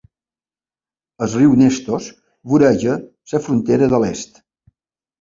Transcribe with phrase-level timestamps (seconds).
[1.25, 2.09] El riu Nestos
[2.55, 2.99] voreja
[3.37, 4.47] la frontera de l'est.